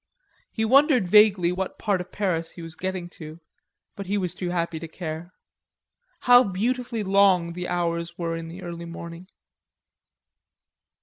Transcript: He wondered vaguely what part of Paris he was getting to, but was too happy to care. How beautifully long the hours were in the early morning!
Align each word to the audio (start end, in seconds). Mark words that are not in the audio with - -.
He 0.51 0.65
wondered 0.65 1.07
vaguely 1.07 1.51
what 1.51 1.77
part 1.77 2.01
of 2.01 2.11
Paris 2.11 2.53
he 2.53 2.63
was 2.63 2.73
getting 2.75 3.07
to, 3.21 3.39
but 3.95 4.07
was 4.07 4.33
too 4.33 4.49
happy 4.49 4.79
to 4.79 4.87
care. 4.87 5.31
How 6.21 6.43
beautifully 6.43 7.03
long 7.03 7.53
the 7.53 7.67
hours 7.67 8.17
were 8.17 8.35
in 8.35 8.47
the 8.47 8.63
early 8.63 8.85
morning! 8.85 9.27